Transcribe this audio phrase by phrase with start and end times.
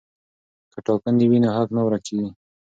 [0.71, 2.29] که ټاکنې وي نو حق نه ورک کیږي.